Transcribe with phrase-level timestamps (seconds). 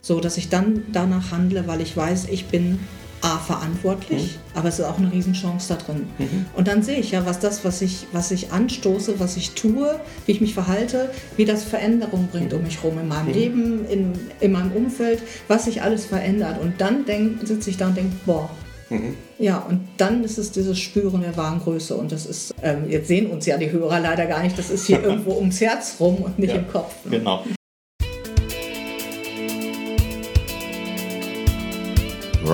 [0.00, 2.78] So dass ich dann danach handle, weil ich weiß, ich bin
[3.22, 4.58] A, verantwortlich, mhm.
[4.58, 6.06] aber es ist auch eine Riesenchance da drin.
[6.18, 6.44] Mhm.
[6.54, 9.98] Und dann sehe ich ja, was das, was ich, was ich anstoße, was ich tue,
[10.26, 13.32] wie ich mich verhalte, wie das Veränderung bringt um mich herum in meinem mhm.
[13.32, 16.60] Leben, in, in meinem Umfeld, was sich alles verändert.
[16.60, 17.06] Und dann
[17.42, 18.50] sitze ich da und denke, boah,
[18.90, 19.16] Mhm.
[19.38, 21.96] Ja, und dann ist es dieses Spüren der wahren Größe.
[21.96, 24.86] Und das ist, ähm, jetzt sehen uns ja die Hörer leider gar nicht, das ist
[24.86, 26.94] hier irgendwo ums Herz rum und nicht ja, im Kopf.
[27.06, 27.18] Ne?
[27.18, 27.44] Genau.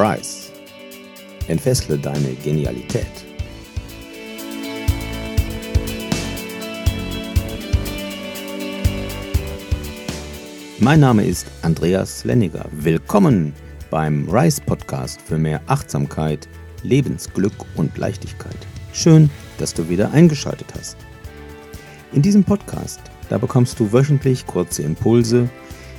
[0.03, 0.51] Rise
[1.49, 3.05] Entfessle deine Genialität.
[10.79, 12.65] Mein Name ist Andreas Lenniger.
[12.73, 13.53] Willkommen
[13.91, 16.49] beim Rise Podcast für mehr Achtsamkeit,
[16.83, 18.57] Lebensglück und Leichtigkeit.
[18.95, 19.29] Schön,
[19.59, 20.97] dass du wieder eingeschaltet hast.
[22.15, 25.51] In diesem Podcast, da bekommst du wöchentlich kurze Impulse,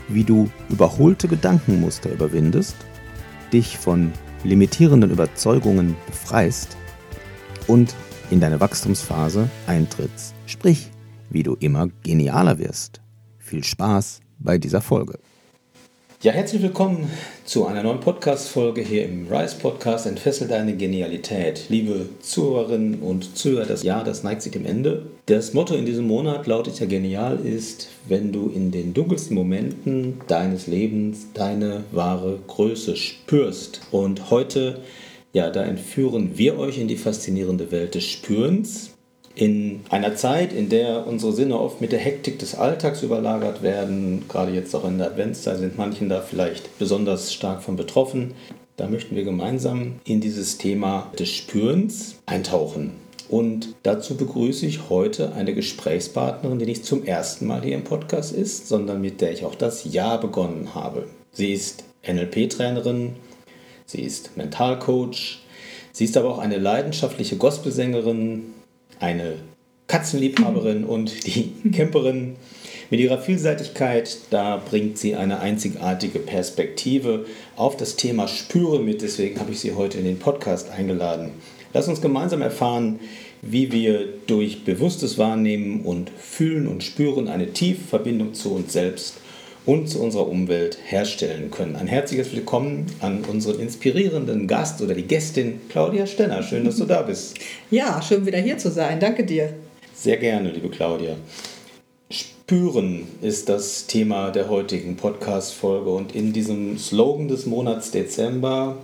[0.08, 2.76] wie du überholte Gedankenmuster überwindest,
[3.54, 4.12] dich von
[4.44, 6.78] limitierenden Überzeugungen befreist
[7.68, 7.96] und
[8.30, 10.90] in deine Wachstumsphase eintrittst, sprich,
[11.30, 13.02] wie du immer genialer wirst.
[13.38, 15.20] Viel Spaß bei dieser Folge.
[16.24, 17.10] Ja, herzlich willkommen
[17.46, 20.06] zu einer neuen Podcast-Folge hier im Rise Podcast.
[20.06, 21.66] Entfessel deine Genialität.
[21.70, 25.08] Liebe Zuhörerinnen und Zuhörer, das Jahr, das neigt sich dem Ende.
[25.26, 30.22] Das Motto in diesem Monat lautet ja genial ist, wenn du in den dunkelsten Momenten
[30.28, 33.82] deines Lebens deine wahre Größe spürst.
[33.90, 34.78] Und heute,
[35.34, 38.91] ja, da entführen wir euch in die faszinierende Welt des Spürens.
[39.36, 44.26] In einer Zeit, in der unsere Sinne oft mit der Hektik des Alltags überlagert werden,
[44.28, 48.34] gerade jetzt auch in der Adventszeit sind manchen da vielleicht besonders stark von betroffen,
[48.78, 52.92] da möchten wir gemeinsam in dieses Thema des Spürens eintauchen.
[53.30, 58.34] Und dazu begrüße ich heute eine Gesprächspartnerin, die nicht zum ersten Mal hier im Podcast
[58.34, 61.08] ist, sondern mit der ich auch das Jahr begonnen habe.
[61.32, 63.16] Sie ist NLP-Trainerin,
[63.86, 65.40] sie ist Mentalcoach,
[65.94, 68.54] sie ist aber auch eine leidenschaftliche Gospelsängerin,
[69.02, 69.36] eine
[69.88, 72.36] Katzenliebhaberin und die Camperin.
[72.90, 79.02] Mit ihrer Vielseitigkeit, da bringt sie eine einzigartige Perspektive auf das Thema Spüre mit.
[79.02, 81.32] Deswegen habe ich sie heute in den Podcast eingeladen.
[81.74, 83.00] Lass uns gemeinsam erfahren,
[83.42, 89.16] wie wir durch bewusstes Wahrnehmen und Fühlen und Spüren eine tiefe Verbindung zu uns selbst
[89.66, 91.76] und zu unserer Umwelt herstellen können.
[91.76, 96.42] Ein herzliches Willkommen an unseren inspirierenden Gast oder die Gästin Claudia Stenner.
[96.42, 97.38] Schön, dass du da bist.
[97.70, 99.00] Ja, schön wieder hier zu sein.
[99.00, 99.54] Danke dir.
[99.94, 101.16] Sehr gerne, liebe Claudia.
[102.10, 108.78] Spüren ist das Thema der heutigen Podcast-Folge und in diesem Slogan des Monats Dezember,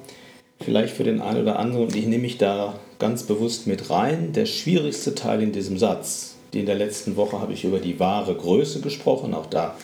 [0.62, 4.32] vielleicht für den einen oder anderen, und ich nehme mich da ganz bewusst mit rein,
[4.32, 6.36] der schwierigste Teil in diesem Satz.
[6.54, 9.34] In der letzten Woche habe ich über die wahre Größe gesprochen.
[9.34, 9.76] Auch da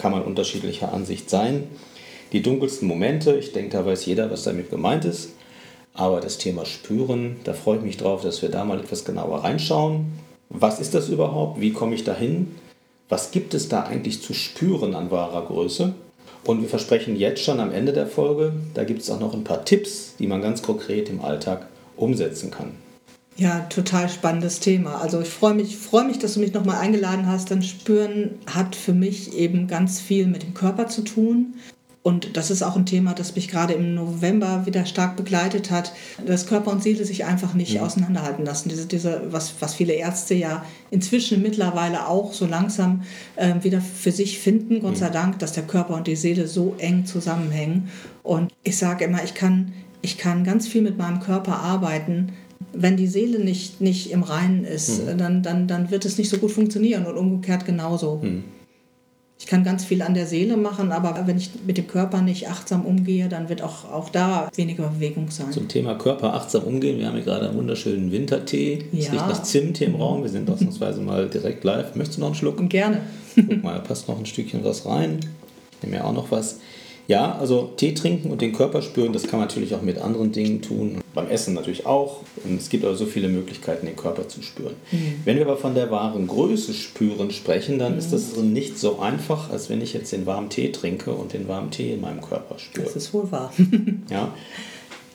[0.00, 1.68] kann man unterschiedlicher Ansicht sein.
[2.32, 5.30] Die dunkelsten Momente, ich denke, da weiß jeder, was damit gemeint ist.
[5.92, 9.44] Aber das Thema Spüren, da freue ich mich drauf, dass wir da mal etwas genauer
[9.44, 10.06] reinschauen.
[10.48, 11.60] Was ist das überhaupt?
[11.60, 12.54] Wie komme ich dahin?
[13.08, 15.94] Was gibt es da eigentlich zu spüren an wahrer Größe?
[16.44, 19.44] Und wir versprechen jetzt schon am Ende der Folge, da gibt es auch noch ein
[19.44, 21.66] paar Tipps, die man ganz konkret im Alltag
[21.96, 22.72] umsetzen kann.
[23.36, 25.00] Ja, total spannendes Thema.
[25.00, 27.50] Also ich freue mich, freue mich, dass du mich nochmal eingeladen hast.
[27.50, 31.54] Denn Spüren hat für mich eben ganz viel mit dem Körper zu tun.
[32.02, 35.92] Und das ist auch ein Thema, das mich gerade im November wieder stark begleitet hat,
[36.24, 37.82] dass Körper und Seele sich einfach nicht ja.
[37.82, 38.70] auseinanderhalten lassen.
[38.70, 43.02] Diese, diese, was, was viele Ärzte ja inzwischen mittlerweile auch so langsam
[43.36, 45.00] äh, wieder für sich finden, Gott ja.
[45.00, 47.90] sei Dank, dass der Körper und die Seele so eng zusammenhängen.
[48.22, 52.32] Und ich sage immer, ich kann, ich kann ganz viel mit meinem Körper arbeiten,
[52.72, 55.18] wenn die Seele nicht, nicht im Reinen ist, mhm.
[55.18, 58.20] dann, dann, dann wird es nicht so gut funktionieren und umgekehrt genauso.
[58.22, 58.44] Mhm.
[59.40, 62.50] Ich kann ganz viel an der Seele machen, aber wenn ich mit dem Körper nicht
[62.50, 65.50] achtsam umgehe, dann wird auch, auch da weniger Bewegung sein.
[65.50, 68.84] Zum Thema Körper achtsam umgehen, wir haben hier gerade einen wunderschönen Wintertee.
[68.92, 69.12] Es ja.
[69.12, 70.22] riecht nach Zimt im Raum.
[70.22, 71.94] Wir sind ausnahmsweise mal direkt live.
[71.94, 72.68] Möchtest du noch einen Schluck?
[72.68, 73.00] Gerne.
[73.34, 75.20] Guck mal, da passt noch ein Stückchen was rein.
[75.72, 76.58] Ich nehme ja auch noch was.
[77.10, 80.30] Ja, also Tee trinken und den Körper spüren, das kann man natürlich auch mit anderen
[80.30, 81.00] Dingen tun.
[81.12, 82.20] Beim Essen natürlich auch.
[82.44, 84.74] Und es gibt aber so viele Möglichkeiten, den Körper zu spüren.
[84.92, 85.14] Mhm.
[85.24, 87.98] Wenn wir aber von der wahren Größe spüren sprechen, dann mhm.
[87.98, 91.48] ist das nicht so einfach, als wenn ich jetzt den warmen Tee trinke und den
[91.48, 92.84] warmen Tee in meinem Körper spüre.
[92.84, 93.52] Das ist wohl wahr.
[94.08, 94.32] ja.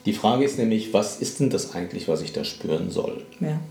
[0.06, 3.22] Die Frage ist nämlich, was ist denn das eigentlich, was ich da spüren soll?
[3.40, 3.62] Ja.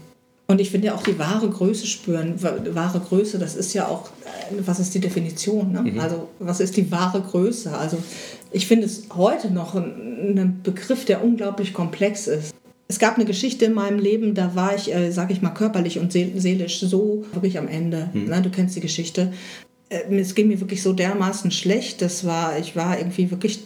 [0.47, 2.35] Und ich finde ja auch die wahre Größe spüren.
[2.43, 4.11] Wahre Größe, das ist ja auch,
[4.51, 5.73] äh, was ist die Definition?
[5.73, 5.83] Ne?
[5.83, 6.01] Mhm.
[6.01, 7.77] Also was ist die wahre Größe?
[7.77, 7.97] Also
[8.53, 12.55] ich finde es heute noch ein, ein, Begriff, der unglaublich komplex ist.
[12.89, 15.99] Es gab eine Geschichte in meinem Leben, da war ich, äh, sage ich mal, körperlich
[15.99, 18.11] und seelisch so wirklich am Ende.
[18.13, 18.27] Mhm.
[18.27, 18.43] Ne?
[18.43, 19.33] Du kennst die Geschichte.
[19.89, 22.03] äh, es ging mir wirklich so dermaßen schlecht.
[22.03, 23.61] Das war, ich war irgendwie wirklich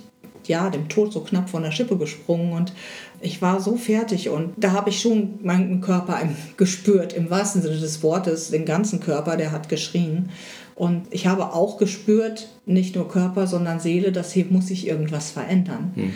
[0.48, 2.72] ja, dem Tod so knapp von der Schippe gesprungen und
[3.20, 6.20] ich war so fertig und da habe ich schon meinen Körper
[6.56, 10.30] gespürt, im wahrsten Sinne des Wortes, den ganzen Körper, der hat geschrien.
[10.74, 15.30] Und ich habe auch gespürt, nicht nur Körper, sondern Seele, dass hier muss sich irgendwas
[15.30, 15.90] verändern.
[15.96, 16.12] Hm.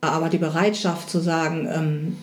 [0.00, 2.16] Aber die Bereitschaft zu sagen, ähm,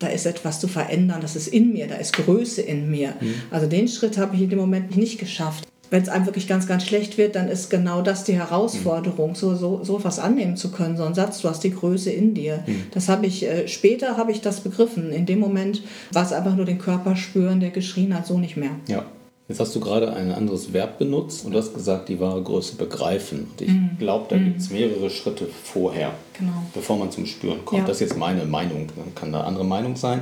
[0.00, 3.14] da ist etwas zu verändern, das ist in mir, da ist Größe in mir.
[3.20, 3.34] Hm.
[3.52, 6.66] Also den Schritt habe ich in dem Moment nicht geschafft wenn es einem wirklich ganz,
[6.66, 10.70] ganz schlecht wird, dann ist genau das die Herausforderung, so, so, so was annehmen zu
[10.70, 12.62] können, so ein Satz, du hast die Größe in dir.
[12.66, 12.84] Mhm.
[12.92, 15.10] Das habe ich, äh, später habe ich das begriffen.
[15.12, 15.82] In dem Moment
[16.12, 18.72] war es einfach nur den Körper spüren, der geschrien hat, so nicht mehr.
[18.86, 19.04] Ja.
[19.48, 22.76] Jetzt hast du gerade ein anderes Verb benutzt und du hast gesagt, die wahre Größe
[22.76, 23.46] begreifen.
[23.50, 23.96] Und ich mhm.
[23.98, 24.44] glaube, da mhm.
[24.44, 26.64] gibt es mehrere Schritte vorher, genau.
[26.74, 27.80] bevor man zum Spüren kommt.
[27.80, 27.86] Ja.
[27.86, 30.20] Das ist jetzt meine Meinung, dann kann da andere Meinung sein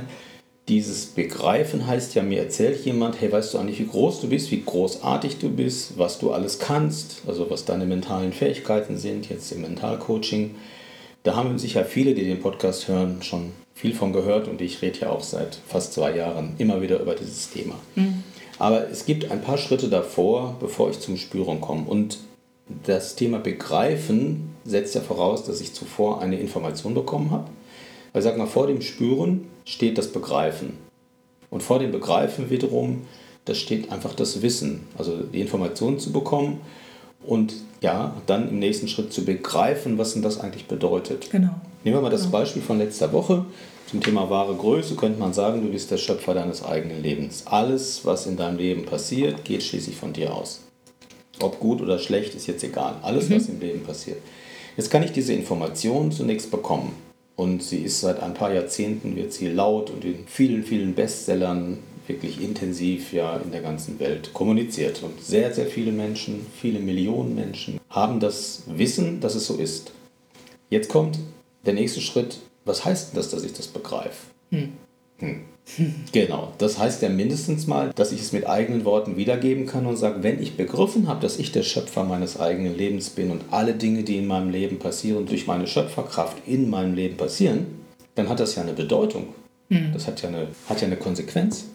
[0.67, 4.51] dieses Begreifen heißt ja, mir erzählt jemand, hey, weißt du eigentlich, wie groß du bist,
[4.51, 9.51] wie großartig du bist, was du alles kannst, also was deine mentalen Fähigkeiten sind, jetzt
[9.53, 10.55] im Mentalcoaching.
[11.23, 14.99] Da haben sicher viele, die den Podcast hören, schon viel von gehört und ich rede
[15.01, 17.75] ja auch seit fast zwei Jahren immer wieder über dieses Thema.
[17.95, 18.23] Mhm.
[18.59, 21.83] Aber es gibt ein paar Schritte davor, bevor ich zum Spüren komme.
[21.87, 22.17] Und
[22.85, 27.49] das Thema Begreifen setzt ja voraus, dass ich zuvor eine Information bekommen habe
[28.13, 30.73] weil sag mal, vor dem Spüren steht das Begreifen.
[31.49, 33.03] Und vor dem Begreifen wiederum,
[33.45, 36.59] da steht einfach das Wissen, also die Informationen zu bekommen
[37.25, 41.29] und ja, dann im nächsten Schritt zu begreifen, was denn das eigentlich bedeutet.
[41.31, 41.53] Genau.
[41.83, 42.39] Nehmen wir mal das genau.
[42.39, 43.45] Beispiel von letzter Woche.
[43.89, 47.43] Zum Thema wahre Größe könnte man sagen, du bist der Schöpfer deines eigenen Lebens.
[47.45, 50.61] Alles, was in deinem Leben passiert, geht schließlich von dir aus.
[51.39, 52.95] Ob gut oder schlecht, ist jetzt egal.
[53.01, 53.35] Alles, mhm.
[53.35, 54.17] was im Leben passiert.
[54.75, 56.93] Jetzt kann ich diese Information zunächst bekommen.
[57.37, 61.77] Und sie ist seit ein paar Jahrzehnten, wird sie laut und in vielen, vielen Bestsellern
[62.07, 65.03] wirklich intensiv ja in der ganzen Welt kommuniziert.
[65.03, 69.91] Und sehr, sehr viele Menschen, viele Millionen Menschen haben das Wissen, dass es so ist.
[70.71, 71.19] Jetzt kommt
[71.65, 74.27] der nächste Schritt, was heißt das, dass ich das begreife?
[74.49, 74.73] Hm.
[75.19, 75.45] Hm.
[76.11, 79.97] Genau, das heißt ja mindestens mal, dass ich es mit eigenen Worten wiedergeben kann und
[79.97, 83.73] sage, wenn ich begriffen habe, dass ich der Schöpfer meines eigenen Lebens bin und alle
[83.73, 87.67] Dinge, die in meinem Leben passieren, durch meine Schöpferkraft in meinem Leben passieren,
[88.15, 89.27] dann hat das ja eine Bedeutung.
[89.69, 89.91] Hm.
[89.93, 91.65] Das hat ja eine, hat ja eine Konsequenz.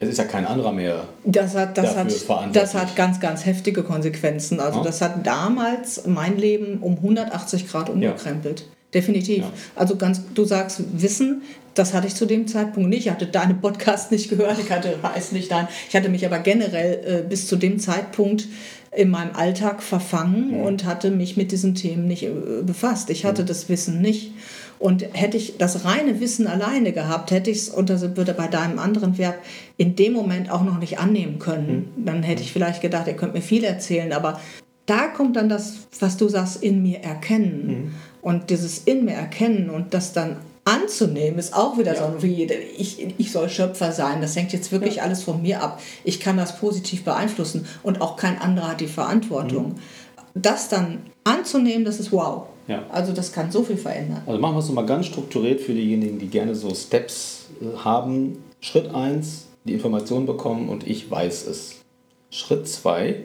[0.00, 1.08] Es ist ja kein anderer mehr.
[1.24, 2.12] Das hat, das hat,
[2.52, 4.60] das hat ganz, ganz heftige Konsequenzen.
[4.60, 4.84] Also, ja.
[4.84, 8.60] das hat damals mein Leben um 180 Grad umgekrempelt.
[8.60, 8.66] Ja.
[8.94, 9.38] Definitiv.
[9.38, 9.52] Ja.
[9.74, 11.42] Also ganz, du sagst Wissen,
[11.74, 13.06] das hatte ich zu dem Zeitpunkt nicht.
[13.06, 15.68] Ich hatte deine Podcast nicht gehört, ich hatte weiß nicht dein.
[15.88, 18.48] Ich hatte mich aber generell äh, bis zu dem Zeitpunkt
[18.90, 20.60] in meinem Alltag verfangen mhm.
[20.60, 22.32] und hatte mich mit diesen Themen nicht äh,
[22.62, 23.10] befasst.
[23.10, 23.46] Ich hatte mhm.
[23.46, 24.32] das Wissen nicht.
[24.78, 28.46] Und hätte ich das reine Wissen alleine gehabt, hätte ich es, und das würde bei
[28.46, 29.38] deinem anderen Verb,
[29.76, 31.90] in dem Moment auch noch nicht annehmen können.
[31.96, 32.04] Mhm.
[32.06, 34.40] Dann hätte ich vielleicht gedacht, ihr könnt mir viel erzählen, aber
[34.86, 37.66] da kommt dann das, was du sagst, in mir erkennen.
[37.66, 37.94] Mhm.
[38.20, 42.12] Und dieses in mir erkennen und das dann anzunehmen, ist auch wieder ja.
[42.12, 44.20] so wie ich, ich soll Schöpfer sein.
[44.20, 45.04] Das hängt jetzt wirklich ja.
[45.04, 45.80] alles von mir ab.
[46.04, 49.68] Ich kann das positiv beeinflussen und auch kein anderer hat die Verantwortung.
[49.68, 49.74] Mhm.
[50.34, 52.46] Das dann anzunehmen, das ist wow.
[52.66, 52.84] Ja.
[52.90, 54.22] Also das kann so viel verändern.
[54.26, 58.42] Also machen wir es nochmal ganz strukturiert für diejenigen, die gerne so Steps äh, haben.
[58.60, 61.76] Schritt 1, die Information bekommen und ich weiß es.
[62.30, 63.22] Schritt 2,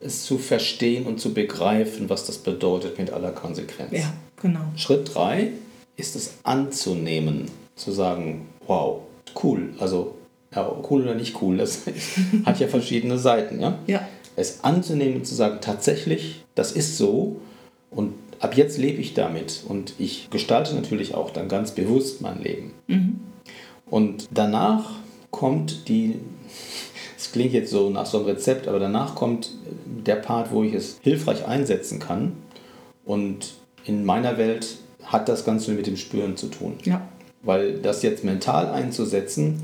[0.00, 3.92] es zu verstehen und zu begreifen, was das bedeutet mit aller Konsequenz.
[3.92, 4.12] Ja,
[4.42, 4.60] genau.
[4.76, 5.52] Schritt 3
[5.96, 9.00] ist es anzunehmen, zu sagen, wow,
[9.42, 10.16] cool, also
[10.54, 11.82] ja, cool oder nicht cool, das
[12.44, 13.60] hat ja verschiedene Seiten.
[13.60, 13.78] Ja?
[13.86, 14.06] ja.
[14.36, 17.40] Es anzunehmen zu sagen, tatsächlich, das ist so
[17.90, 22.42] und ab jetzt lebe ich damit und ich gestalte natürlich auch dann ganz bewusst mein
[22.42, 22.72] Leben.
[22.86, 23.20] Mhm.
[23.86, 24.90] Und danach
[25.30, 26.16] kommt die,
[27.16, 29.50] es klingt jetzt so nach so einem Rezept, aber danach kommt
[29.86, 32.32] der Part, wo ich es hilfreich einsetzen kann.
[33.04, 36.74] Und in meiner Welt hat das Ganze mit dem Spüren zu tun.
[36.84, 37.06] Ja.
[37.42, 39.62] Weil das jetzt mental einzusetzen,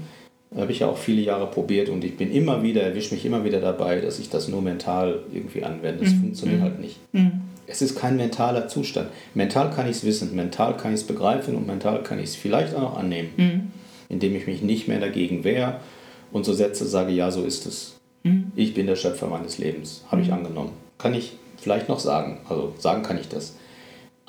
[0.57, 3.45] habe ich ja auch viele Jahre probiert und ich bin immer wieder, erwische mich immer
[3.45, 6.05] wieder dabei, dass ich das nur mental irgendwie anwende.
[6.05, 6.21] Das mhm.
[6.21, 6.65] funktioniert mhm.
[6.65, 6.97] halt nicht.
[7.13, 7.33] Mhm.
[7.67, 9.11] Es ist kein mentaler Zustand.
[9.35, 12.37] Mental kann ich es wissen, mental kann ich es begreifen und mental kann ich es
[12.37, 13.61] vielleicht auch noch annehmen, mhm.
[14.09, 15.81] indem ich mich nicht mehr dagegen wehre
[16.33, 17.97] und so Sätze sage, ja, so ist es.
[18.23, 18.53] Mhm.
[18.57, 20.35] Ich bin der Schöpfer meines Lebens, habe ich mhm.
[20.35, 20.71] angenommen.
[20.97, 23.55] Kann ich vielleicht noch sagen, also sagen kann ich das.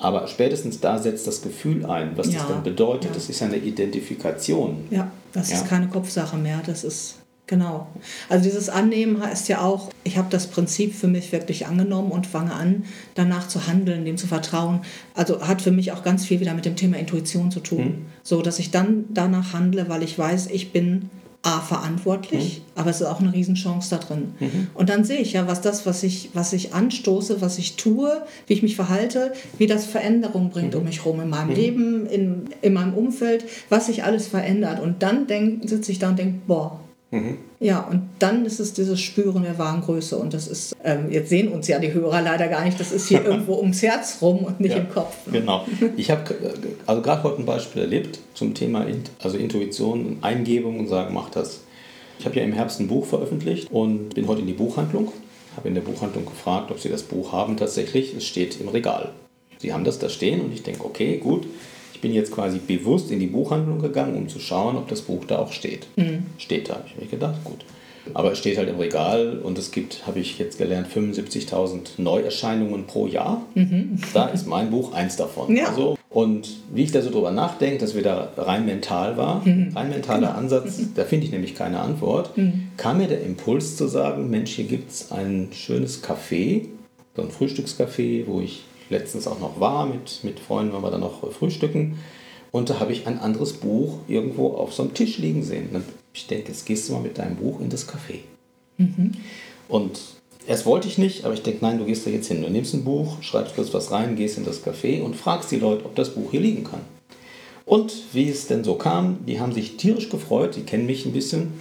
[0.00, 3.10] Aber spätestens da setzt das Gefühl ein, was ja, das dann bedeutet.
[3.10, 3.14] Ja.
[3.14, 4.86] Das ist eine Identifikation.
[4.90, 5.58] Ja, das ja.
[5.58, 6.62] ist keine Kopfsache mehr.
[6.64, 7.16] Das ist
[7.46, 7.88] genau.
[8.30, 12.26] Also dieses Annehmen heißt ja auch, ich habe das Prinzip für mich wirklich angenommen und
[12.26, 14.80] fange an, danach zu handeln, dem zu vertrauen.
[15.14, 17.84] Also hat für mich auch ganz viel wieder mit dem Thema Intuition zu tun.
[17.84, 18.06] Hm.
[18.22, 21.10] So, dass ich dann danach handle, weil ich weiß, ich bin
[21.42, 22.80] A, verantwortlich, mhm.
[22.80, 24.34] aber es ist auch eine Riesenchance da drin.
[24.40, 24.66] Mhm.
[24.74, 28.22] Und dann sehe ich ja, was das, was ich, was ich anstoße, was ich tue,
[28.46, 30.80] wie ich mich verhalte, wie das Veränderung bringt mhm.
[30.80, 31.54] um mich herum, in meinem mhm.
[31.54, 34.80] Leben, in, in meinem Umfeld, was sich alles verändert.
[34.80, 35.26] Und dann
[35.64, 36.78] sitze ich da und denke, boah,
[37.10, 37.38] Mhm.
[37.58, 40.16] Ja, und dann ist es dieses Spüren der wahren Größe.
[40.16, 43.08] Und das ist, ähm, jetzt sehen uns ja die Hörer leider gar nicht, das ist
[43.08, 45.26] hier irgendwo ums Herz rum und nicht ja, im Kopf.
[45.26, 45.40] Ne?
[45.40, 45.66] Genau.
[45.96, 46.34] Ich habe
[46.86, 48.86] also gerade heute ein Beispiel erlebt zum Thema
[49.22, 51.60] also Intuition, Eingebung und sagen, mach das.
[52.18, 55.12] Ich habe ja im Herbst ein Buch veröffentlicht und bin heute in die Buchhandlung.
[55.56, 57.56] Habe in der Buchhandlung gefragt, ob sie das Buch haben.
[57.56, 59.10] Tatsächlich, es steht im Regal.
[59.58, 61.46] Sie haben das da stehen und ich denke, okay, gut,
[62.00, 65.26] ich bin jetzt quasi bewusst in die Buchhandlung gegangen, um zu schauen, ob das Buch
[65.26, 65.86] da auch steht.
[65.96, 66.22] Mhm.
[66.38, 67.58] Steht da, habe ich mir gedacht, gut.
[68.14, 72.86] Aber es steht halt im Regal und es gibt, habe ich jetzt gelernt, 75.000 Neuerscheinungen
[72.86, 73.42] pro Jahr.
[73.54, 73.98] Mhm.
[74.14, 75.54] Da ist mein Buch eins davon.
[75.54, 75.66] Ja.
[75.66, 79.72] Also, und wie ich da so drüber nachdenke, dass wieder rein mental war, mhm.
[79.74, 80.38] rein mentaler genau.
[80.38, 80.92] Ansatz, mhm.
[80.94, 82.68] da finde ich nämlich keine Antwort, mhm.
[82.78, 86.64] kam mir der Impuls zu sagen, Mensch, hier gibt es ein schönes Café,
[87.14, 91.00] so ein Frühstückscafé, wo ich letztens auch noch war mit, mit Freunden, waren wir dann
[91.00, 91.98] noch frühstücken.
[92.52, 95.70] Und da habe ich ein anderes Buch irgendwo auf so einem Tisch liegen sehen.
[95.72, 98.20] Und ich denke, jetzt gehst du mal mit deinem Buch in das Café.
[98.76, 99.12] Mhm.
[99.68, 100.00] Und
[100.46, 102.42] erst wollte ich nicht, aber ich denke, nein, du gehst da jetzt hin.
[102.42, 105.56] Du nimmst ein Buch, schreibst kurz was rein, gehst in das Café und fragst die
[105.56, 106.80] Leute, ob das Buch hier liegen kann.
[107.64, 111.12] Und wie es denn so kam, die haben sich tierisch gefreut, die kennen mich ein
[111.12, 111.52] bisschen,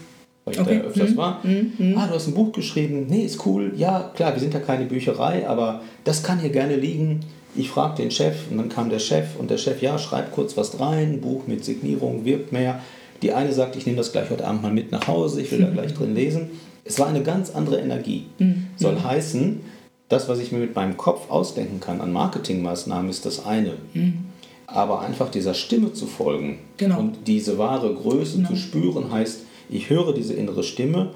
[0.50, 0.79] weil ich okay.
[0.79, 1.18] da öfters mhm.
[1.18, 1.39] war.
[1.44, 1.96] Mhm.
[1.98, 3.06] Ah, du hast ein Buch geschrieben.
[3.08, 3.74] Nee, ist cool.
[3.75, 7.22] Ja, klar, wir sind ja keine Bücherei, aber das kann hier gerne liegen.
[7.56, 10.56] Ich fragte den Chef und dann kam der Chef und der Chef, ja, schreib kurz
[10.56, 12.79] was rein, Buch mit Signierung, wirkt mehr.
[13.22, 15.60] Die eine sagt, ich nehme das gleich heute Abend mal mit nach Hause, ich will
[15.60, 16.51] da gleich drin lesen.
[16.86, 18.25] Es war eine ganz andere Energie.
[18.38, 18.68] Mhm.
[18.77, 19.62] Soll heißen,
[20.08, 23.74] das, was ich mir mit meinem Kopf ausdenken kann an Marketingmaßnahmen, ist das eine.
[23.94, 24.25] Mhm.
[24.68, 27.00] Aber einfach dieser Stimme zu folgen genau.
[27.00, 28.50] und diese wahre Größe genau.
[28.50, 31.12] zu spüren, heißt, ich höre diese innere Stimme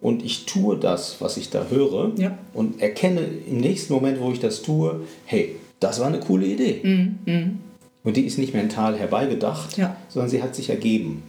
[0.00, 2.36] und ich tue das, was ich da höre ja.
[2.54, 6.80] und erkenne im nächsten Moment, wo ich das tue, hey, das war eine coole Idee.
[6.82, 7.18] Mhm.
[7.24, 7.58] Mhm.
[8.04, 9.96] Und die ist nicht mental herbeigedacht, ja.
[10.08, 11.22] sondern sie hat sich ergeben.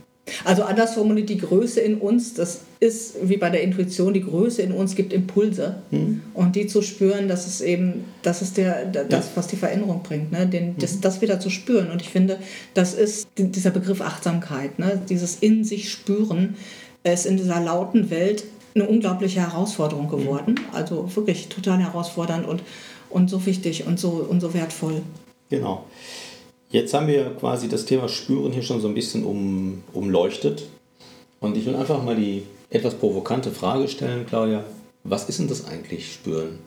[0.45, 4.61] Also anders formuliert, die Größe in uns, das ist wie bei der Intuition, die Größe
[4.61, 5.75] in uns gibt Impulse.
[5.91, 6.21] Mhm.
[6.33, 9.23] Und die zu spüren, das ist eben, das ist der, das, ja.
[9.35, 10.47] was die Veränderung bringt, ne?
[10.47, 11.01] Den, das, mhm.
[11.01, 11.91] das wieder zu spüren.
[11.91, 12.39] Und ich finde,
[12.73, 15.01] das ist dieser Begriff Achtsamkeit, ne?
[15.09, 16.55] dieses in sich spüren,
[17.03, 20.11] ist in dieser lauten Welt eine unglaubliche Herausforderung mhm.
[20.11, 20.59] geworden.
[20.71, 22.63] Also wirklich total herausfordernd und,
[23.09, 25.01] und so wichtig und so, und so wertvoll.
[25.49, 25.85] Genau.
[26.73, 30.63] Jetzt haben wir quasi das Thema Spüren hier schon so ein bisschen um, umleuchtet.
[31.39, 34.63] Und ich will einfach mal die etwas provokante Frage stellen, Claudia.
[35.03, 36.57] Was ist denn das eigentlich, Spüren?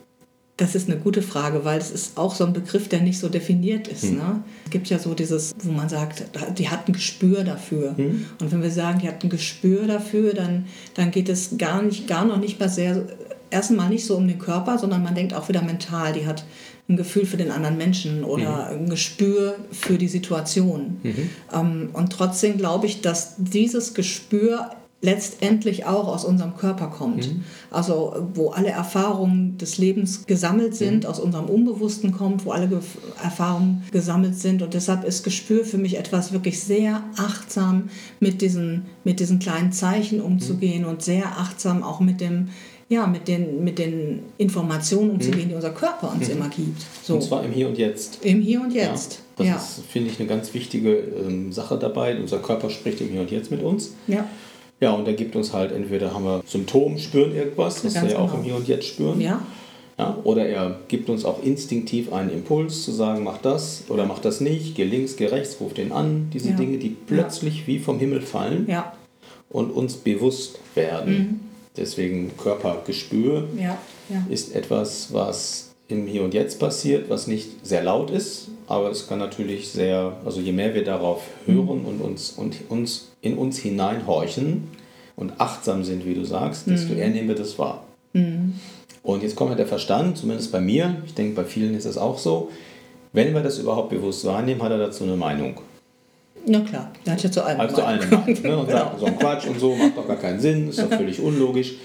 [0.55, 3.27] Das ist eine gute Frage, weil es ist auch so ein Begriff, der nicht so
[3.27, 4.03] definiert ist.
[4.03, 4.15] Hm.
[4.15, 4.43] Ne?
[4.63, 6.23] Es gibt ja so dieses, wo man sagt,
[6.57, 7.97] die hat ein Gespür dafür.
[7.97, 8.27] Hm.
[8.39, 12.07] Und wenn wir sagen, die hat ein Gespür dafür, dann, dann geht es gar, nicht,
[12.07, 13.05] gar noch nicht mal sehr,
[13.49, 16.13] erstmal nicht so um den Körper, sondern man denkt auch wieder mental.
[16.13, 16.43] Die hat
[16.89, 18.79] ein Gefühl für den anderen Menschen oder mhm.
[18.79, 20.97] ein Gespür für die Situation.
[21.03, 21.29] Mhm.
[21.53, 27.27] Ähm, und trotzdem glaube ich, dass dieses Gespür letztendlich auch aus unserem Körper kommt.
[27.27, 27.43] Mhm.
[27.69, 31.09] Also wo alle Erfahrungen des Lebens gesammelt sind, mhm.
[31.09, 32.79] aus unserem Unbewussten kommt, wo alle Ge
[33.21, 34.61] Erfahrungen gesammelt sind.
[34.63, 37.89] Und deshalb ist Gespür für mich etwas wirklich sehr achtsam
[38.19, 40.89] mit diesen, mit diesen kleinen Zeichen umzugehen mhm.
[40.89, 42.49] und sehr achtsam auch mit dem
[42.89, 45.49] ja, mit den, mit den Informationen umzugehen, mhm.
[45.49, 46.35] die unser Körper uns mhm.
[46.35, 46.81] immer gibt.
[47.03, 47.15] So.
[47.15, 48.23] Und zwar im Hier und Jetzt.
[48.23, 49.13] Im Hier und Jetzt.
[49.13, 49.55] Ja, das ja.
[49.55, 52.17] ist, finde ich, eine ganz wichtige ähm, Sache dabei.
[52.17, 53.93] Unser Körper spricht im Hier und Jetzt mit uns.
[54.07, 54.25] Ja.
[54.79, 58.19] Ja, und er gibt uns halt, entweder haben wir Symptom, spüren irgendwas, was wir ja
[58.19, 58.37] auch genau.
[58.37, 59.19] im Hier und Jetzt spüren.
[59.19, 59.41] Ja.
[59.97, 64.19] Ja, oder er gibt uns auch instinktiv einen Impuls zu sagen, mach das oder mach
[64.19, 66.29] das nicht, geh links, geh rechts, ruf den an.
[66.31, 66.55] Diese ja.
[66.55, 67.67] Dinge, die plötzlich ja.
[67.67, 68.93] wie vom Himmel fallen ja.
[69.49, 71.46] und uns bewusst werden.
[71.77, 73.77] Deswegen Körpergespür ja,
[74.09, 74.25] ja.
[74.29, 79.07] ist etwas, was im Hier und Jetzt passiert, was nicht sehr laut ist, aber es
[79.07, 81.85] kann natürlich sehr, also je mehr wir darauf hören mhm.
[81.85, 84.67] und uns, und uns in uns hineinhorchen
[85.15, 86.99] und achtsam sind, wie du sagst, desto mhm.
[86.99, 87.83] eher nehmen wir das wahr.
[88.13, 88.55] Mhm.
[89.03, 91.97] Und jetzt kommt halt der Verstand, zumindest bei mir, ich denke, bei vielen ist es
[91.97, 92.49] auch so,
[93.13, 95.61] wenn wir das überhaupt bewusst wahrnehmen, hat er dazu eine Meinung.
[96.49, 97.59] Na klar, der hat ja zu allem.
[97.59, 98.57] Also zu allem gemacht, ne?
[98.57, 101.19] Und sagt, so ein Quatsch und so macht doch gar keinen Sinn, ist doch völlig
[101.19, 101.75] unlogisch.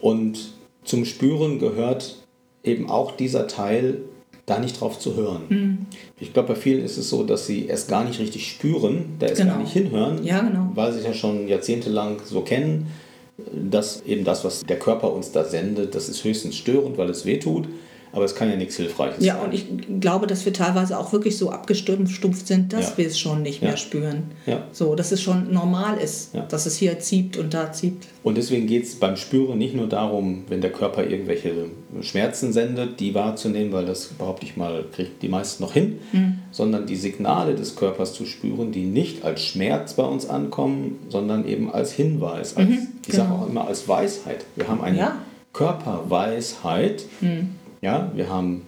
[0.00, 0.38] Und
[0.84, 2.16] zum Spüren gehört
[2.64, 3.98] eben auch dieser Teil,
[4.46, 5.42] da nicht drauf zu hören.
[5.48, 5.86] Mhm.
[6.18, 9.26] Ich glaube, bei vielen ist es so, dass sie es gar nicht richtig spüren, da
[9.26, 9.52] es genau.
[9.52, 10.70] gar nicht hinhören, ja, genau.
[10.74, 12.88] weil sie es ja schon jahrzehntelang so kennen,
[13.54, 17.24] dass eben das, was der Körper uns da sendet, das ist höchstens störend, weil es
[17.24, 17.68] wehtut.
[18.12, 19.44] Aber es kann ja nichts Hilfreiches Ja, sein.
[19.46, 19.66] und ich
[20.00, 22.98] glaube, dass wir teilweise auch wirklich so abgestumpft sind, dass Ja.
[22.98, 23.68] wir es schon nicht Ja.
[23.68, 24.22] mehr spüren.
[24.46, 24.64] Ja.
[24.72, 26.42] So, dass es schon normal ist, Ja.
[26.42, 27.94] dass es hier zieht und da zieht.
[28.22, 31.52] Und deswegen geht es beim Spüren nicht nur darum, wenn der Körper irgendwelche
[32.02, 35.98] Schmerzen sendet, die wahrzunehmen, weil das behaupte ich mal, kriegt die meisten noch hin,
[36.50, 41.46] sondern die Signale des Körpers zu spüren, die nicht als Schmerz bei uns ankommen, sondern
[41.48, 42.68] eben als Hinweis, als,
[43.06, 43.42] ich sage genau.
[43.42, 44.44] auch immer als Weisheit.
[44.56, 45.16] Wir haben eine Ja.
[45.52, 47.04] Körperweisheit,
[47.80, 48.66] ja, wir haben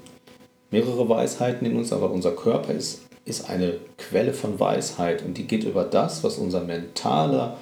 [0.71, 5.47] mehrere Weisheiten in uns, aber unser Körper ist, ist eine Quelle von Weisheit und die
[5.47, 7.57] geht über das, was unser, mentaler,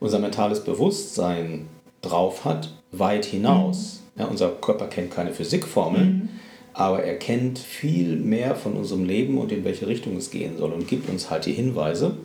[0.00, 1.68] unser mentales Bewusstsein
[2.02, 4.02] drauf hat, weit hinaus.
[4.18, 6.30] Ja, unser Körper kennt keine Physikformeln,
[6.72, 10.72] aber er kennt viel mehr von unserem Leben und in welche Richtung es gehen soll
[10.72, 12.16] und gibt uns halt die Hinweise,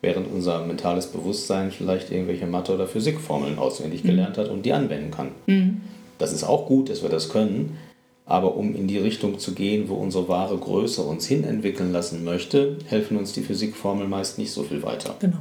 [0.00, 5.10] während unser mentales Bewusstsein vielleicht irgendwelche Mathe- oder Physikformeln auswendig gelernt hat und die anwenden
[5.10, 5.32] kann.
[6.18, 7.76] Das ist auch gut, dass wir das können,
[8.26, 12.76] aber um in die Richtung zu gehen, wo unsere wahre Größe uns hinentwickeln lassen möchte,
[12.86, 15.36] helfen uns die Physikformeln meist nicht so viel weiter, Genau.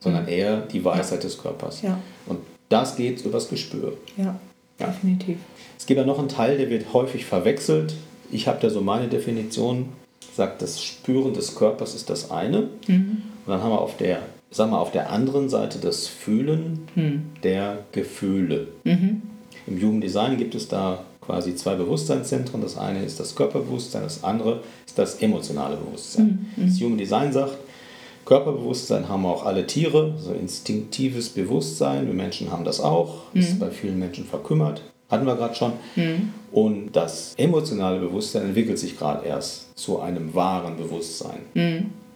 [0.00, 1.82] sondern eher die Weisheit des Körpers.
[1.82, 1.98] Ja.
[2.26, 2.38] Und
[2.70, 3.96] das geht übers Gespür.
[4.16, 4.38] Ja,
[4.80, 4.86] Ja.
[4.86, 5.36] definitiv.
[5.78, 7.94] Es gibt ja noch einen Teil, der wird häufig verwechselt.
[8.32, 9.90] Ich habe da so meine Definition,
[10.34, 12.62] sagt, das Spüren des Körpers ist das eine.
[12.88, 16.88] Und dann haben wir auf der, sagen wir, auf der anderen Seite das Fühlen
[17.44, 18.68] der Gefühle.
[19.66, 22.60] Im Jugenddesign gibt es da quasi zwei Bewusstseinszentren.
[22.60, 26.46] Das eine ist das Körperbewusstsein, das andere ist das emotionale Bewusstsein.
[26.56, 27.56] Das Human Design sagt,
[28.26, 32.06] Körperbewusstsein haben auch alle Tiere, so instinktives Bewusstsein.
[32.06, 34.82] Wir Menschen haben das auch, ist bei vielen Menschen verkümmert.
[35.10, 35.72] Hatten wir gerade schon.
[36.52, 41.40] Und das emotionale Bewusstsein entwickelt sich gerade erst zu einem wahren Bewusstsein.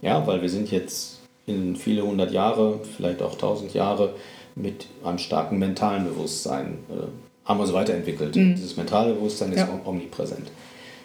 [0.01, 4.15] Ja, weil wir sind jetzt in viele hundert Jahre, vielleicht auch tausend Jahre
[4.55, 7.07] mit einem starken mentalen Bewusstsein, äh,
[7.49, 8.35] haben wir uns weiterentwickelt.
[8.37, 9.69] Dieses mentale Bewusstsein ist Ja.
[9.69, 10.51] om- omnipräsent.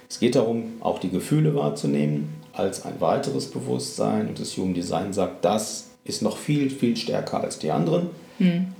[0.10, 4.28] Es geht darum, auch die Gefühle wahrzunehmen als ein weiteres Bewusstsein.
[4.28, 8.10] Und das Human Design sagt, das ist noch viel, viel stärker als die anderen.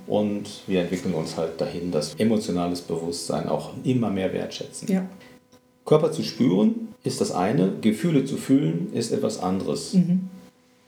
[0.06, 4.88] Und wir entwickeln uns halt dahin, das emotionales Bewusstsein auch immer mehr wertschätzen.
[4.92, 5.06] Ja.
[5.86, 9.96] Körper zu spüren ist das eine, Gefühle zu fühlen ist etwas anderes.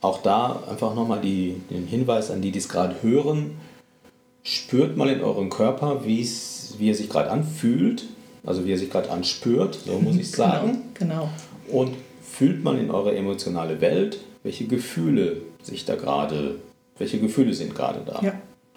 [0.03, 3.53] Auch da einfach nochmal den Hinweis an die, die es gerade hören,
[4.43, 8.05] spürt mal in eurem Körper, wie's, wie er sich gerade anfühlt,
[8.45, 10.83] also wie er sich gerade anspürt, so muss ich sagen.
[10.95, 11.29] Genau.
[11.71, 16.57] Und fühlt mal in eure emotionale Welt, welche Gefühle sich da gerade,
[16.99, 18.21] welche Gefühle sind gerade da.
[18.23, 18.35] Ja.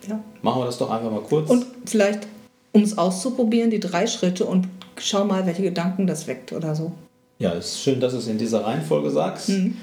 [0.08, 0.24] ja.
[0.42, 1.50] Machen wir das doch einfach mal kurz.
[1.50, 2.28] Und vielleicht,
[2.72, 6.92] um es auszuprobieren, die drei Schritte und schau mal, welche Gedanken das weckt oder so.
[7.38, 9.50] Ja, es ist schön, dass du es in dieser Reihenfolge sagst.
[9.50, 9.78] Mhm.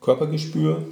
[0.00, 0.84] Körpergespür,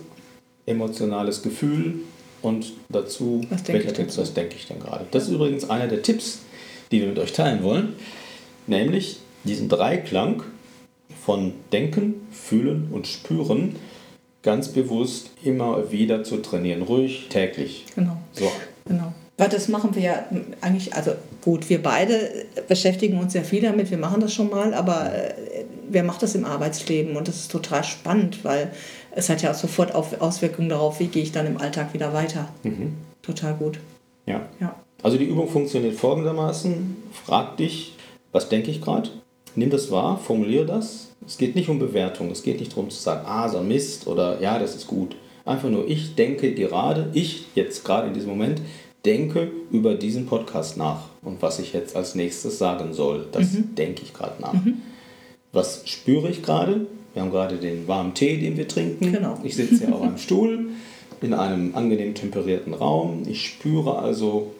[0.66, 2.00] emotionales Gefühl
[2.42, 5.06] und dazu, Was denke welcher ich Tipp, was denke ich denn gerade.
[5.10, 6.40] Das ist übrigens einer der Tipps,
[6.90, 7.94] die wir mit euch teilen wollen,
[8.66, 10.42] nämlich diesen Dreiklang
[11.24, 13.76] von Denken, Fühlen und Spüren
[14.42, 17.84] ganz bewusst immer wieder zu trainieren, ruhig täglich.
[17.94, 18.16] Genau.
[18.32, 18.50] So,
[18.86, 19.12] Genau.
[19.36, 20.24] Weil das machen wir ja
[20.60, 24.74] eigentlich, also gut, wir beide beschäftigen uns sehr viel damit, wir machen das schon mal,
[24.74, 25.32] aber äh,
[25.88, 27.16] wer macht das im Arbeitsleben?
[27.16, 28.70] Und das ist total spannend, weil
[29.12, 32.48] es hat ja sofort Auswirkungen darauf, wie gehe ich dann im Alltag wieder weiter.
[33.22, 33.78] Total gut.
[34.26, 34.42] ja.
[34.60, 34.74] Ja.
[35.02, 36.96] Also die Übung funktioniert folgendermaßen.
[37.12, 37.94] Frag dich,
[38.32, 39.10] was denke ich gerade?
[39.56, 41.08] Nimm das wahr, formuliere das.
[41.26, 44.06] Es geht nicht um Bewertung, es geht nicht darum zu sagen, ah, so ein Mist
[44.06, 45.16] oder ja, das ist gut.
[45.44, 48.60] Einfach nur, ich denke gerade, ich jetzt gerade in diesem Moment,
[49.04, 53.26] denke über diesen Podcast nach und was ich jetzt als nächstes sagen soll.
[53.32, 54.54] Das denke ich gerade nach.
[55.52, 56.86] Was spüre ich gerade?
[57.14, 59.12] Wir haben gerade den warmen Tee, den wir trinken.
[59.12, 59.38] Genau.
[59.42, 60.68] Ich sitze hier auf einem Stuhl
[61.22, 63.22] in einem angenehm temperierten Raum.
[63.26, 64.52] Ich spüre also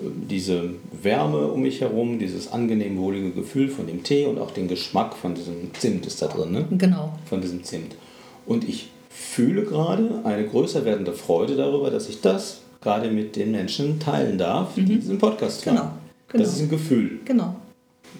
[0.00, 0.70] diese
[1.02, 5.16] Wärme um mich herum, dieses angenehm wohlige Gefühl von dem Tee und auch den Geschmack
[5.16, 6.66] von diesem Zimt ist da drin, ne?
[6.70, 7.18] Genau.
[7.26, 7.96] von diesem Zimt.
[8.46, 13.50] Und ich fühle gerade eine größer werdende Freude darüber, dass ich das gerade mit den
[13.50, 15.76] Menschen teilen darf, die diesen Podcast hören.
[15.76, 15.90] Genau,
[16.28, 16.44] genau.
[16.44, 17.20] Das ist ein Gefühl.
[17.24, 17.56] Genau.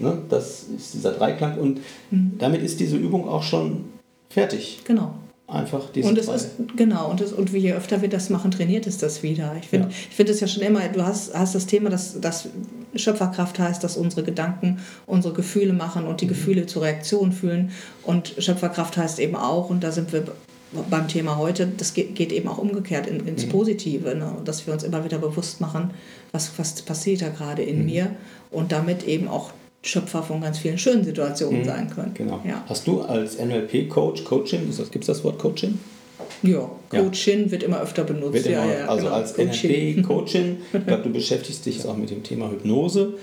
[0.01, 0.19] Ne?
[0.29, 3.85] Das ist dieser Dreiklang und damit ist diese Übung auch schon
[4.29, 4.81] fertig.
[4.85, 5.14] Genau.
[5.51, 8.87] Einfach diese Und es ist, genau, und, das, und je öfter wir das machen, trainiert
[8.87, 9.57] es das wieder.
[9.59, 9.95] Ich finde Ja.
[10.11, 12.49] ich finde es ja schon immer, du hast, hast das Thema, dass, dass
[12.95, 16.31] Schöpferkraft heißt, dass unsere Gedanken unsere Gefühle machen und die Mhm.
[16.31, 17.71] Gefühle zur Reaktion fühlen.
[18.05, 20.25] Und Schöpferkraft heißt eben auch, und da sind wir
[20.91, 23.49] beim Thema heute, das geht, geht eben auch umgekehrt in, ins Mhm.
[23.49, 24.33] Positive, ne?
[24.45, 25.93] dass wir uns immer wieder bewusst machen,
[26.31, 27.69] was, was passiert da gerade Mhm.
[27.69, 28.11] in mir
[28.51, 32.12] und damit eben auch Schöpfer von ganz vielen schönen Situationen sein können.
[32.14, 32.41] Genau.
[32.47, 32.64] Ja.
[32.69, 34.61] Hast du als NLP-Coach, Coaching,
[34.91, 35.79] gibt es das Wort Coaching?
[36.43, 37.01] Ja, Ja.
[37.01, 38.35] Coachin wird immer öfter benutzt.
[38.35, 39.17] Wird ja, immer, ja, also genau.
[39.17, 39.97] als Coaching.
[39.97, 43.14] NLP-Coachin, ich glaube, du beschäftigst dich auch mit dem Thema Hypnose.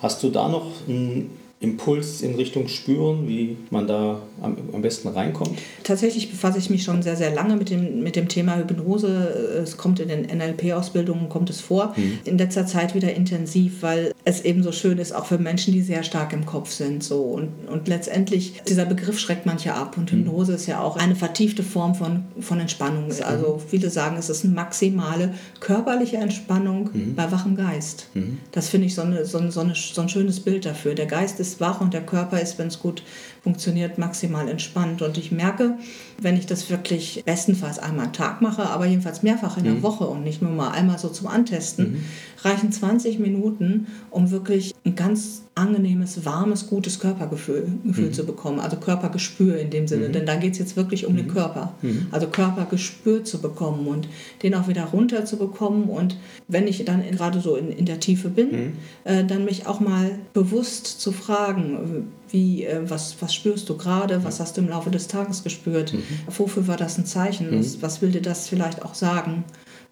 [0.00, 1.30] Hast du da noch einen
[1.62, 5.56] Impuls in Richtung Spüren, wie man da am, am, besten reinkommt?
[5.84, 9.60] Tatsächlich befasse ich mich schon sehr, sehr lange mit dem, mit dem Thema Hypnose.
[9.62, 11.94] Es kommt in den NLP-Ausbildungen, kommt es vor.
[11.96, 12.18] Mhm.
[12.24, 15.82] In letzter Zeit wieder intensiv, weil es eben so schön ist, auch für Menschen, die
[15.82, 17.04] sehr stark im Kopf sind.
[17.04, 17.22] So.
[17.22, 19.96] Und, und letztendlich, dieser Begriff schreckt manche ab.
[19.96, 20.18] Und mhm.
[20.18, 20.56] Hypnose mhm.
[20.56, 23.12] ist ja auch eine vertiefte Form von, von Entspannung.
[23.24, 27.14] Also viele sagen, es ist eine maximale körperliche Entspannung mhm.
[27.14, 28.08] bei wachem Geist.
[28.14, 28.38] Mhm.
[28.50, 30.96] Das finde ich so, eine, so, eine, so, eine, so ein schönes Bild dafür.
[30.96, 33.02] Der Geist ist ist wach und der Körper ist, wenn es gut
[33.42, 35.02] funktioniert, maximal entspannt.
[35.02, 35.76] Und ich merke,
[36.20, 39.82] wenn ich das wirklich bestenfalls einmal am Tag mache, aber jedenfalls mehrfach in der mhm.
[39.82, 42.04] Woche und nicht nur mal einmal so zum Antesten, mhm.
[42.42, 48.12] reichen 20 Minuten, um wirklich ein ganz angenehmes, warmes, gutes Körpergefühl Gefühl mhm.
[48.12, 48.58] zu bekommen.
[48.58, 50.08] Also Körpergespür in dem Sinne.
[50.08, 50.12] Mhm.
[50.12, 51.32] Denn da geht es jetzt wirklich um den mhm.
[51.32, 51.74] Körper.
[51.82, 52.06] Mhm.
[52.10, 54.08] Also Körpergespür zu bekommen und
[54.42, 55.90] den auch wieder runter zu bekommen.
[55.90, 56.16] Und
[56.48, 58.72] wenn ich dann gerade so in, in der Tiefe bin,
[59.04, 64.24] äh, dann mich auch mal bewusst zu fragen, wie, äh, was, was spürst du gerade,
[64.24, 66.02] was hast du im Laufe des Tages gespürt, mhm.
[66.28, 67.58] wofür war das ein Zeichen, mhm.
[67.58, 69.44] was, was will dir das vielleicht auch sagen.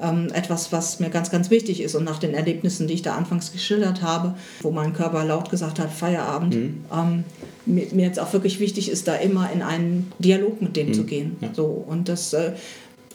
[0.03, 3.17] Ähm, etwas, was mir ganz, ganz wichtig ist und nach den Erlebnissen, die ich da
[3.17, 6.85] anfangs geschildert habe, wo mein Körper laut gesagt hat, Feierabend, mhm.
[6.93, 7.25] ähm,
[7.67, 10.95] mir, mir, jetzt auch wirklich wichtig ist, da immer in einen Dialog mit dem mhm.
[10.95, 11.37] zu gehen.
[11.41, 11.51] Ja.
[11.53, 12.53] So, und das äh,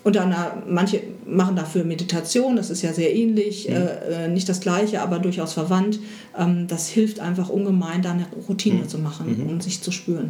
[0.05, 0.35] und dann,
[0.67, 3.75] manche machen dafür Meditation, das ist ja sehr ähnlich, mhm.
[3.75, 5.97] äh, nicht das gleiche, aber durchaus verwandt.
[6.37, 8.87] Ähm, das hilft einfach ungemein, da eine Routine mhm.
[8.87, 9.49] zu machen mhm.
[9.49, 10.29] und sich zu spüren.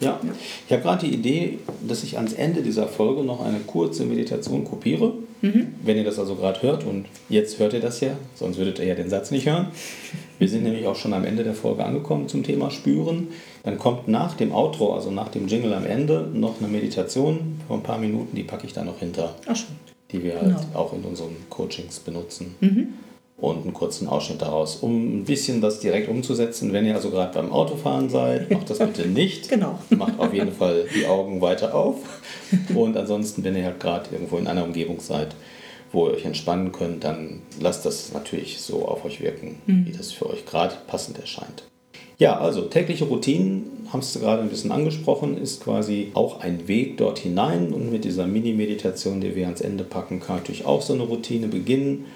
[0.00, 0.20] Ja.
[0.22, 0.30] ja.
[0.66, 4.64] ich habe gerade die Idee, dass ich ans Ende dieser Folge noch eine kurze Meditation
[4.64, 5.14] kopiere.
[5.42, 5.74] Mhm.
[5.82, 8.86] Wenn ihr das also gerade hört und jetzt hört ihr das ja, sonst würdet ihr
[8.86, 9.68] ja den Satz nicht hören.
[10.38, 13.28] Wir sind nämlich auch schon am Ende der Folge angekommen zum Thema Spüren.
[13.62, 17.80] Dann kommt nach dem Outro, also nach dem Jingle am Ende, noch eine Meditation von
[17.80, 19.34] ein paar Minuten, die packe ich dann noch hinter.
[19.46, 19.76] Ach schon.
[20.12, 20.56] Die wir genau.
[20.56, 22.54] halt auch in unseren Coachings benutzen.
[22.60, 22.88] Mhm.
[23.38, 26.72] Und einen kurzen Ausschnitt daraus, um ein bisschen das direkt umzusetzen.
[26.72, 29.48] Wenn ihr also gerade beim Autofahren seid, macht das bitte nicht.
[29.50, 29.78] genau.
[29.90, 31.96] Macht auf jeden Fall die Augen weiter auf.
[32.74, 35.34] Und ansonsten, wenn ihr halt gerade irgendwo in einer Umgebung seid,
[35.92, 39.86] wo ihr euch entspannen könnt, dann lasst das natürlich so auf euch wirken, mhm.
[39.86, 41.64] wie das für euch gerade passend erscheint.
[42.18, 46.96] Ja, also tägliche Routinen, haben es gerade ein bisschen angesprochen, ist quasi auch ein Weg
[46.96, 50.94] dort hinein und mit dieser Mini-Meditation, die wir ans Ende packen, kann natürlich auch so
[50.94, 52.06] eine Routine beginnen.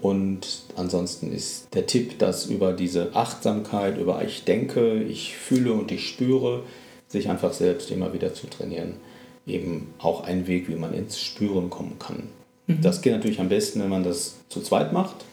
[0.00, 5.90] Und ansonsten ist der Tipp, dass über diese Achtsamkeit, über ich denke, ich fühle und
[5.90, 6.62] ich spüre,
[7.08, 8.94] sich einfach selbst immer wieder zu trainieren,
[9.46, 12.28] eben auch ein Weg, wie man ins Spüren kommen kann.
[12.66, 12.80] Mhm.
[12.82, 15.24] Das geht natürlich am besten, wenn man das zu zweit macht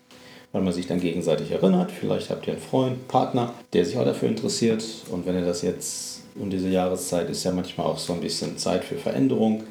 [0.56, 1.92] weil man sich dann gegenseitig erinnert.
[1.92, 4.86] Vielleicht habt ihr einen Freund, Partner, der sich auch dafür interessiert.
[5.12, 8.58] Und wenn ihr das jetzt um diese Jahreszeit ist ja manchmal auch so ein bisschen
[8.58, 9.64] Zeit für Veränderung,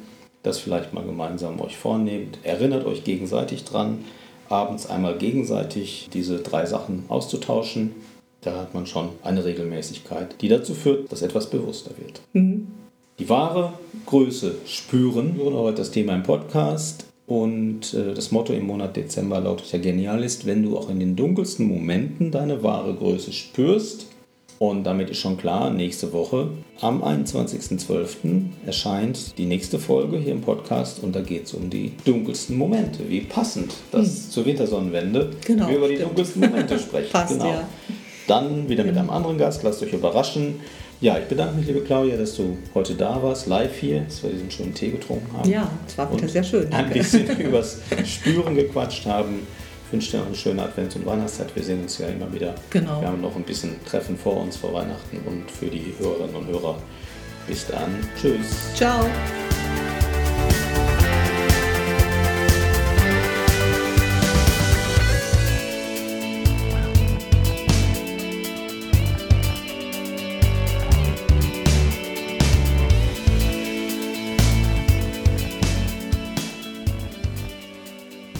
[0.43, 2.37] das vielleicht mal gemeinsam euch vornehmt.
[2.43, 4.05] Erinnert euch gegenseitig dran,
[4.55, 7.91] abends einmal gegenseitig diese drei Sachen auszutauschen.
[8.41, 12.21] Da hat man schon eine Regelmäßigkeit, die dazu führt, dass etwas bewusster wird.
[12.33, 12.67] Mhm.
[13.19, 13.73] Die wahre
[14.05, 17.05] Größe spüren, wurde heute das Thema im Podcast.
[17.27, 20.99] Und äh, das Motto im Monat Dezember lautet ja genial ist, wenn du auch in
[20.99, 24.05] den dunkelsten Momenten deine wahre Größe spürst.
[24.57, 28.45] Und damit ist schon klar, nächste Woche am 21.12.
[28.65, 33.09] erscheint die nächste Folge hier im Podcast und da geht es um die dunkelsten Momente.
[33.09, 34.31] Wie passend, dass hm.
[34.31, 36.11] zur Wintersonnenwende genau, wir über die stimmt.
[36.11, 37.09] dunkelsten Momente sprechen.
[37.11, 37.45] Passt, genau.
[37.47, 37.67] Ja.
[38.27, 39.01] Dann wieder mit genau.
[39.01, 40.61] einem anderen Gast, lasst euch überraschen.
[41.01, 44.29] Ja, ich bedanke mich, liebe Claudia, dass du heute da warst, live hier, dass wir
[44.29, 45.49] diesen schönen Tee getrunken haben.
[45.49, 46.69] Ja, es war wieder sehr schön.
[46.69, 46.85] Danke.
[46.85, 49.45] Ein bisschen übers Spüren gequatscht haben.
[49.95, 51.55] Ich wünsche dir noch eine schöne Advents- und Weihnachtszeit.
[51.55, 52.53] Wir sehen uns ja immer wieder.
[52.69, 52.99] Genau.
[52.99, 56.47] Wir haben noch ein bisschen Treffen vor uns vor Weihnachten und für die Hörerinnen und
[56.47, 56.77] Hörer.
[57.47, 57.97] Bis dann.
[58.19, 58.73] Tschüss.
[58.75, 59.05] Ciao.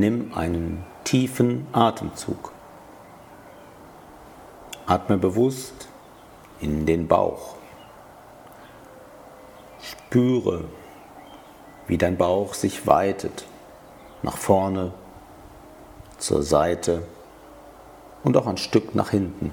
[0.00, 2.52] Nimm einen tiefen Atemzug.
[4.86, 5.88] Atme bewusst
[6.60, 7.54] in den Bauch.
[9.80, 10.64] Spüre,
[11.86, 13.46] wie dein Bauch sich weitet,
[14.22, 14.92] nach vorne,
[16.18, 17.06] zur Seite
[18.24, 19.52] und auch ein Stück nach hinten.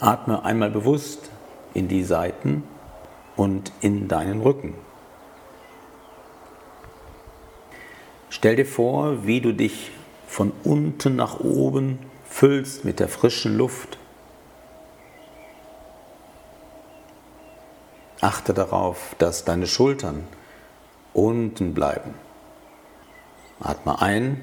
[0.00, 1.30] Atme einmal bewusst
[1.72, 2.64] in die Seiten
[3.36, 4.74] und in deinen Rücken.
[8.36, 9.90] Stell dir vor, wie du dich
[10.28, 13.96] von unten nach oben füllst mit der frischen Luft.
[18.20, 20.28] Achte darauf, dass deine Schultern
[21.14, 22.12] unten bleiben.
[23.58, 24.42] Atme ein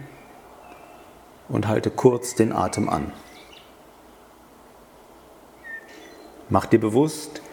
[1.47, 3.13] und halte kurz den Atem an.
[6.49, 7.43] Mach dir bewusst,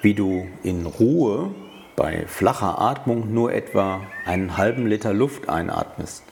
[0.00, 1.54] wie du in Ruhe
[1.96, 6.24] bei flacher Atmung nur etwa einen halben Liter Luft einatmest.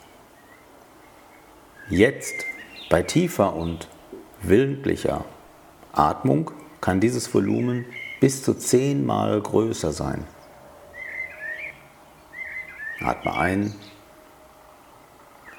[1.89, 2.45] Jetzt
[2.89, 3.87] bei tiefer und
[4.41, 5.25] willentlicher
[5.93, 7.85] Atmung kann dieses Volumen
[8.19, 10.25] bis zu zehnmal größer sein.
[12.99, 13.75] Atme ein,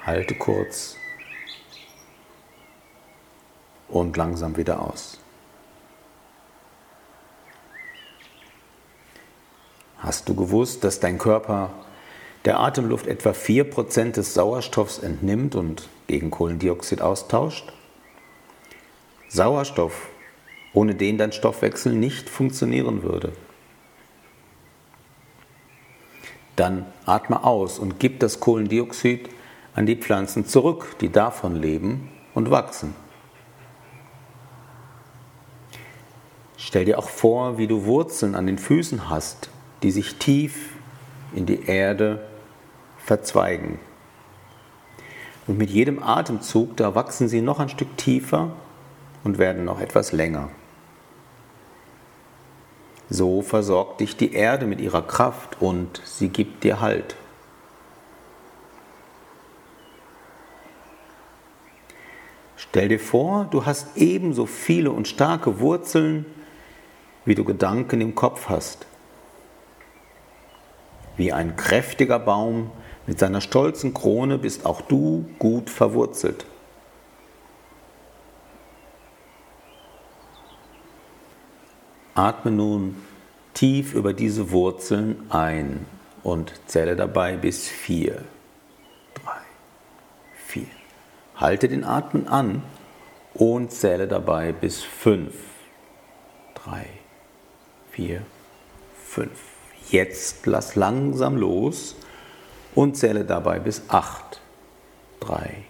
[0.05, 0.95] halte kurz
[3.89, 5.22] und langsam wieder aus.
[10.03, 11.71] Hast du gewusst, dass dein Körper
[12.43, 17.71] der Atemluft etwa 4% des Sauerstoffs entnimmt und gegen Kohlendioxid austauscht?
[19.29, 20.09] Sauerstoff,
[20.73, 23.31] ohne den dein Stoffwechsel nicht funktionieren würde.
[26.57, 29.29] Dann atme aus und gib das Kohlendioxid
[29.73, 32.93] an die Pflanzen zurück, die davon leben und wachsen.
[36.57, 39.49] Stell dir auch vor, wie du Wurzeln an den Füßen hast,
[39.83, 40.69] die sich tief
[41.35, 42.25] in die Erde
[42.97, 43.79] verzweigen.
[45.45, 48.51] Und mit jedem Atemzug, da wachsen sie noch ein Stück tiefer
[49.25, 50.49] und werden noch etwas länger.
[53.09, 57.17] So versorgt dich die Erde mit ihrer Kraft und sie gibt dir Halt.
[62.55, 66.25] Stell dir vor, du hast ebenso viele und starke Wurzeln,
[67.25, 68.87] wie du Gedanken im Kopf hast
[71.17, 72.71] wie ein kräftiger Baum
[73.05, 76.45] mit seiner stolzen Krone bist auch du gut verwurzelt.
[82.15, 82.95] Atme nun
[83.53, 85.85] tief über diese Wurzeln ein
[86.21, 88.23] und zähle dabei bis vier,
[89.15, 89.41] drei,
[90.35, 90.67] vier.
[91.35, 92.63] Halte den Atmen an
[93.33, 95.33] und zähle dabei bis fünf,
[96.53, 96.85] drei,
[97.91, 98.21] vier,
[99.03, 99.52] fünf.
[99.89, 101.95] Jetzt lass langsam los
[102.75, 104.41] und zähle dabei bis 8.
[105.19, 105.63] 3,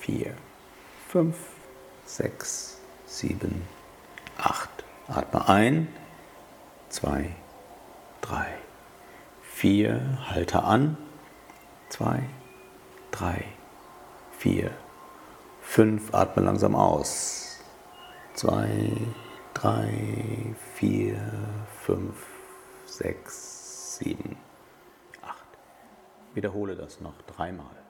[0.00, 0.34] 4,
[1.08, 1.36] 5,
[2.06, 3.62] 6, 7,
[4.38, 4.68] 8.
[5.08, 5.88] Atme ein.
[6.88, 7.30] 2,
[8.22, 8.46] 3,
[9.42, 10.18] 4.
[10.28, 10.96] Halte an.
[11.90, 12.22] 2,
[13.12, 13.44] 3,
[14.38, 14.70] 4,
[15.62, 16.14] 5.
[16.14, 17.60] Atme langsam aus.
[18.34, 18.92] 2,
[19.54, 21.16] 3, 4,
[21.86, 22.33] 5
[22.96, 24.36] sechs, sieben,
[25.22, 25.46] acht.
[26.34, 27.83] Wiederhole das noch dreimal.